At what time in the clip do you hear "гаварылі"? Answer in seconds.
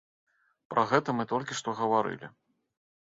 1.83-2.27